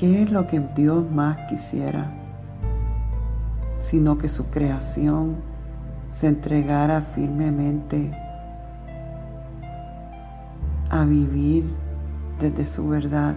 [0.00, 2.10] ¿Qué es lo que Dios más quisiera?
[3.82, 5.36] Sino que su creación
[6.08, 8.10] se entregara firmemente
[10.88, 11.70] a vivir
[12.38, 13.34] desde su verdad,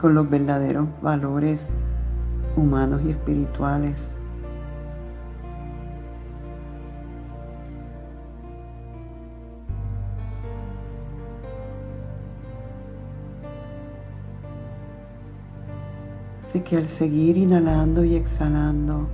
[0.00, 1.72] con los verdaderos valores
[2.56, 4.15] humanos y espirituales
[16.62, 19.08] que al seguir inhalando y exhalando,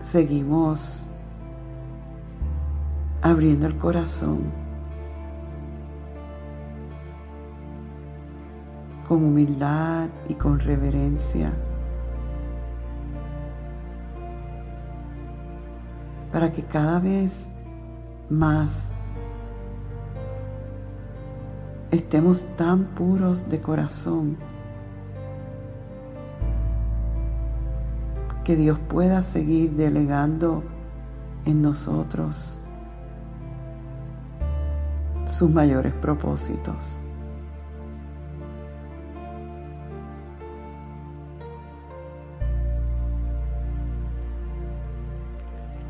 [0.00, 1.06] seguimos
[3.22, 4.40] abriendo el corazón
[9.06, 11.52] con humildad y con reverencia
[16.32, 17.48] para que cada vez
[18.28, 18.94] más
[21.90, 24.36] estemos tan puros de corazón
[28.44, 30.62] que Dios pueda seguir delegando
[31.44, 32.58] en nosotros
[35.26, 36.98] sus mayores propósitos.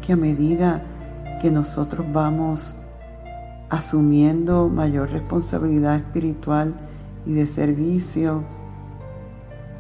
[0.05, 0.82] Que a medida
[1.40, 2.78] que nosotros vamos
[3.70, 6.74] asumiendo mayor responsabilidad espiritual
[7.26, 8.42] y de servicio,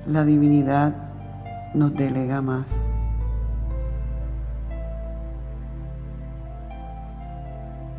[0.06, 0.94] la divinidad
[1.74, 2.86] nos delega más.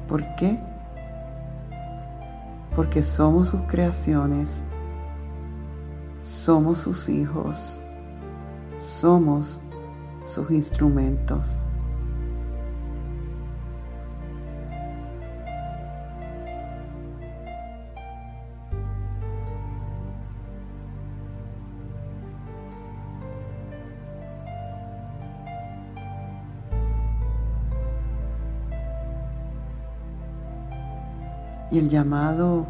[0.07, 0.59] ¿Por qué?
[2.75, 4.63] Porque somos sus creaciones,
[6.23, 7.79] somos sus hijos,
[8.81, 9.61] somos
[10.25, 11.68] sus instrumentos.
[31.79, 32.67] El llamado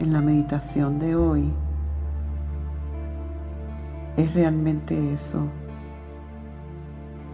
[0.00, 1.52] en la meditación de hoy
[4.16, 5.46] es realmente eso.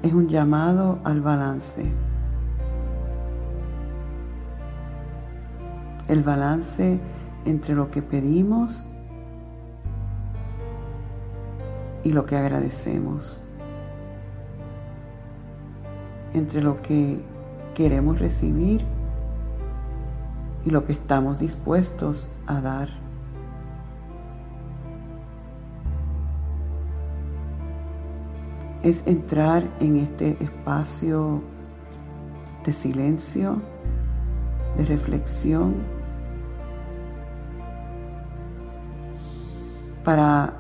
[0.03, 1.91] Es un llamado al balance.
[6.09, 7.01] El balance
[7.47, 8.87] entre lo que pedimos
[12.05, 13.43] y lo que agradecemos.
[16.35, 17.19] Entre lo que
[17.75, 18.85] queremos recibir
[20.65, 22.89] y lo que estamos dispuestos a dar.
[28.83, 31.43] Es entrar en este espacio
[32.65, 33.61] de silencio,
[34.77, 35.75] de reflexión,
[40.05, 40.55] para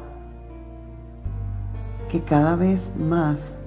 [2.08, 3.58] que cada vez más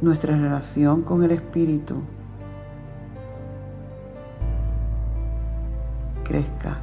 [0.00, 2.02] nuestra relación con el Espíritu
[6.28, 6.76] crezca,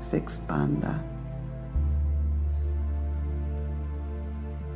[0.00, 1.00] se expanda,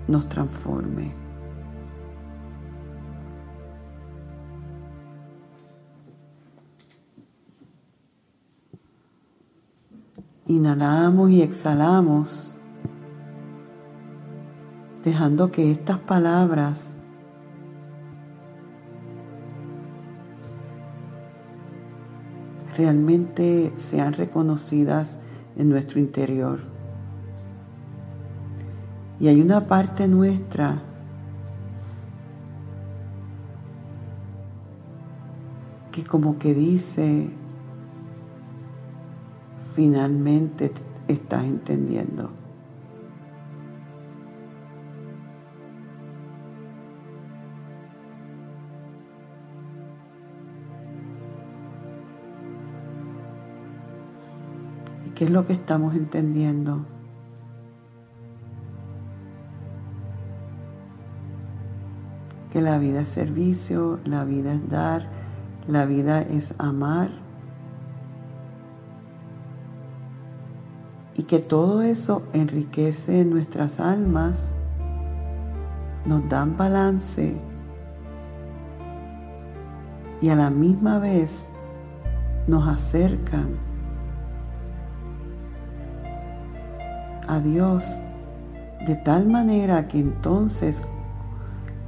[0.07, 1.13] nos transforme.
[10.47, 12.53] Inhalamos y exhalamos,
[15.03, 16.96] dejando que estas palabras
[22.77, 25.21] realmente sean reconocidas
[25.57, 26.61] en nuestro interior.
[29.19, 30.83] Y hay una parte nuestra
[35.91, 37.31] que como que dice,
[39.75, 40.71] finalmente
[41.09, 42.46] estás entendiendo.
[55.17, 56.85] Qué es lo que estamos entendiendo?
[62.53, 65.09] Que la vida es servicio, la vida es dar,
[65.67, 67.11] la vida es amar
[71.15, 74.55] y que todo eso enriquece nuestras almas,
[76.05, 77.41] nos dan balance
[80.21, 81.49] y a la misma vez
[82.47, 83.76] nos acercan
[87.27, 87.85] a Dios
[88.87, 90.83] de tal manera que entonces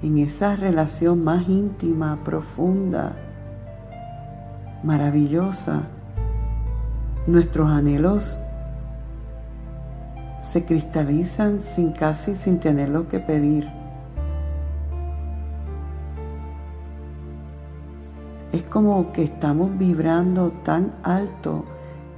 [0.02, 3.12] en esa relación más íntima, profunda,
[4.82, 5.82] maravillosa,
[7.26, 8.38] nuestros anhelos
[10.40, 13.68] se cristalizan sin casi sin tenerlo que pedir.
[18.52, 21.64] Es como que estamos vibrando tan alto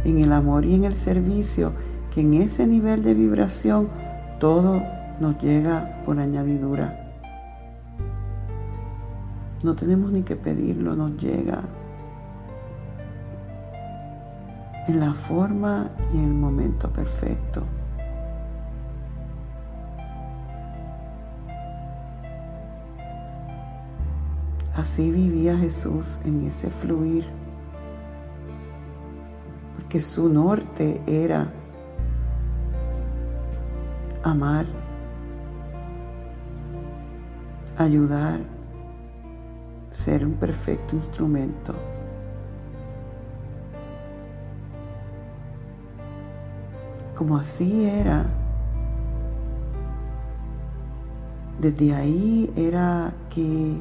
[0.04, 1.72] en el amor y en el servicio
[2.12, 3.88] que en ese nivel de vibración
[4.38, 4.82] todo
[5.20, 7.06] nos llega por añadidura.
[9.62, 11.60] No tenemos ni que pedirlo, nos llega
[14.88, 17.62] en la forma y en el momento perfecto.
[24.74, 27.26] Así vivía Jesús en ese fluir,
[29.76, 31.52] porque su norte era
[34.22, 34.66] amar,
[37.78, 38.40] ayudar,
[39.92, 41.74] ser un perfecto instrumento.
[47.16, 48.26] Como así era,
[51.60, 53.78] desde ahí era que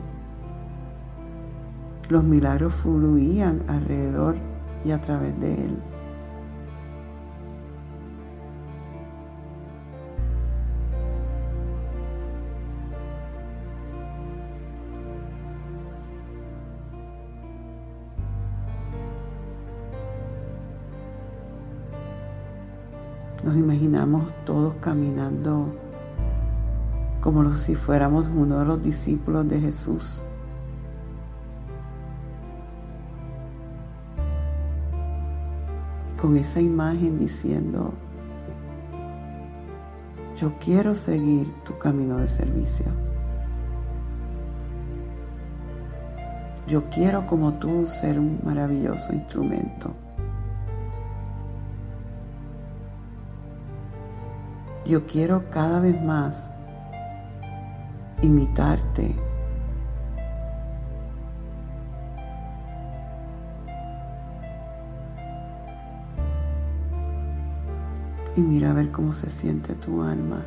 [2.10, 4.36] los milagros fluían alrededor
[4.84, 5.89] y a través de él.
[23.50, 25.74] Nos imaginamos todos caminando
[27.20, 30.22] como si fuéramos uno de los discípulos de Jesús.
[36.22, 37.94] con esa imagen diciendo,
[40.38, 42.86] yo quiero seguir tu camino de servicio.
[46.68, 49.96] Yo quiero como tú ser un maravilloso instrumento.
[54.90, 56.52] Yo quiero cada vez más
[58.24, 59.14] imitarte
[68.36, 70.44] y mira a ver cómo se siente tu alma.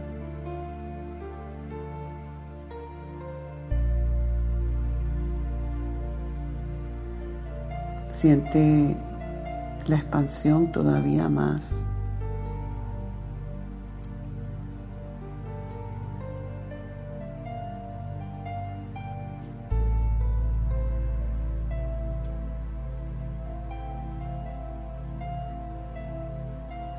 [8.09, 8.97] Siente
[9.87, 11.87] la expansión todavía más.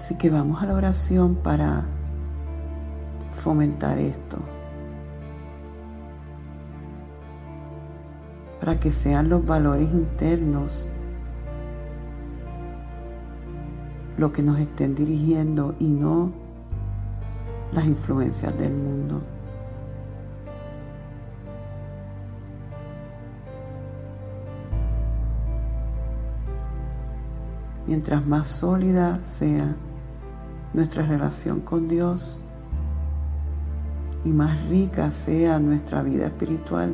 [0.04, 1.86] Así que vamos a la oración para
[3.38, 4.38] fomentar esto.
[8.60, 10.86] Para que sean los valores internos
[14.18, 16.34] lo que nos estén dirigiendo y no
[17.72, 19.22] las influencias del mundo.
[27.88, 29.74] Mientras más sólida sea
[30.74, 32.38] nuestra relación con Dios
[34.26, 36.94] y más rica sea nuestra vida espiritual,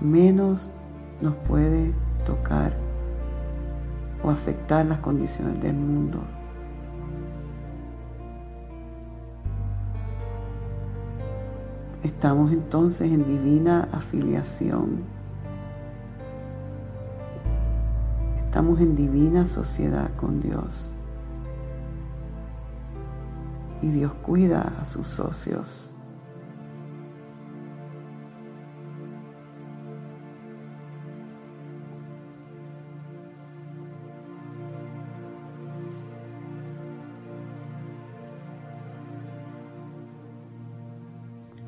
[0.00, 0.72] menos
[1.20, 1.92] nos puede
[2.24, 2.72] tocar
[4.22, 6.20] o afectar las condiciones del mundo.
[12.02, 15.02] Estamos entonces en divina afiliación.
[18.44, 20.90] Estamos en divina sociedad con Dios.
[23.86, 25.92] Y Dios cuida a sus socios.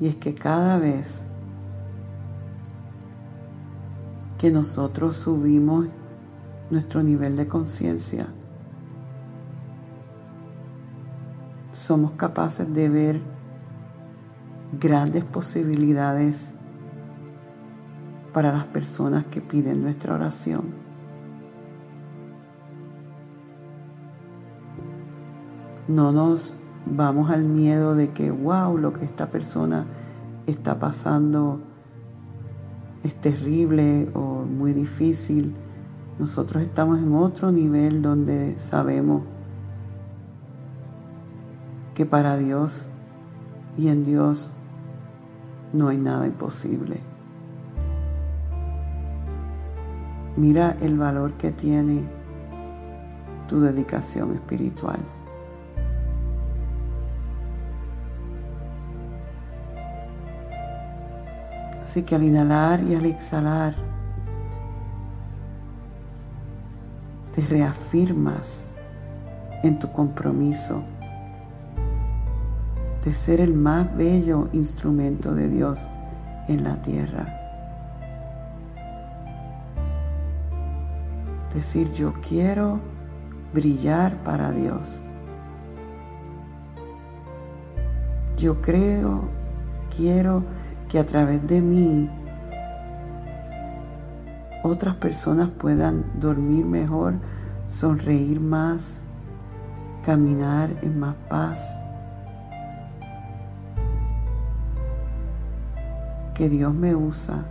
[0.01, 1.25] Y es que cada vez
[4.39, 5.87] que nosotros subimos
[6.69, 8.27] nuestro nivel de conciencia,
[11.89, 13.20] somos capaces de ver
[14.78, 16.55] grandes posibilidades
[18.34, 20.64] para las personas que piden nuestra oración.
[25.89, 26.53] No nos
[26.84, 29.86] vamos al miedo de que, wow, lo que esta persona
[30.47, 31.62] está pasando
[33.03, 35.55] es terrible o muy difícil.
[36.18, 39.22] Nosotros estamos en otro nivel donde sabemos
[41.99, 42.89] que para Dios
[43.77, 44.53] y en Dios
[45.73, 47.01] no hay nada imposible.
[50.37, 52.05] Mira el valor que tiene
[53.49, 55.01] tu dedicación espiritual.
[61.83, 63.75] Así que al inhalar y al exhalar,
[67.35, 68.73] te reafirmas
[69.65, 70.85] en tu compromiso
[73.05, 75.87] de ser el más bello instrumento de Dios
[76.49, 77.35] en la tierra.
[81.55, 82.81] Decir, yo quiero
[83.53, 85.03] brillar para Dios.
[88.37, 89.23] Yo creo,
[89.97, 90.45] quiero
[90.89, 92.09] que a través de mí
[94.63, 97.15] otras personas puedan dormir mejor,
[97.69, 99.03] sonreír más,
[100.05, 101.81] caminar en más paz.
[106.39, 107.45] Que Dios me usa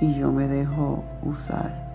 [0.00, 1.88] y yo me dejo usar.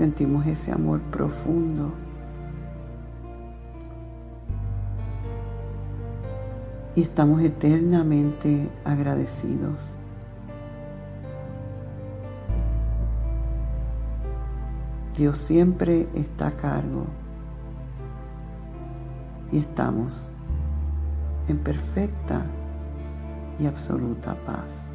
[0.00, 1.92] sentimos ese amor profundo.
[6.96, 9.98] Y estamos eternamente agradecidos.
[15.20, 17.04] Dios siempre está a cargo
[19.52, 20.30] y estamos
[21.46, 22.46] en perfecta
[23.58, 24.94] y absoluta paz.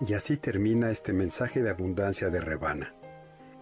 [0.00, 2.99] Y así termina este mensaje de abundancia de Rebana.